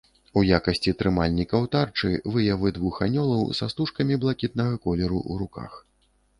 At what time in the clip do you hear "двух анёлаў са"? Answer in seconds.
2.79-3.71